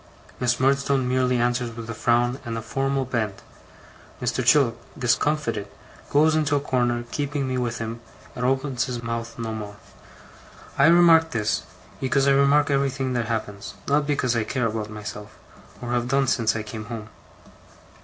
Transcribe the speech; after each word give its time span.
Miss 0.39 0.59
Murdstone 0.59 1.07
merely 1.07 1.37
answers 1.37 1.75
with 1.75 1.87
a 1.87 1.93
frown 1.93 2.39
and 2.43 2.57
a 2.57 2.61
formal 2.63 3.05
bend: 3.05 3.35
Mr. 4.19 4.43
Chillip, 4.43 4.75
discomfited, 4.97 5.67
goes 6.09 6.33
into 6.35 6.55
a 6.55 6.59
corner, 6.59 7.03
keeping 7.11 7.47
me 7.47 7.55
with 7.59 7.77
him, 7.77 7.99
and 8.35 8.43
opens 8.43 8.85
his 8.85 9.03
mouth 9.03 9.37
no 9.37 9.53
more. 9.53 9.75
I 10.75 10.87
remark 10.87 11.29
this, 11.29 11.61
because 11.99 12.27
I 12.27 12.31
remark 12.31 12.71
everything 12.71 13.13
that 13.13 13.27
happens, 13.27 13.75
not 13.87 14.07
because 14.07 14.35
I 14.35 14.43
care 14.43 14.65
about 14.65 14.89
myself, 14.89 15.37
or 15.83 15.91
have 15.91 16.07
done 16.07 16.25
since 16.25 16.55
I 16.55 16.63
came 16.63 16.85
home. 16.85 17.09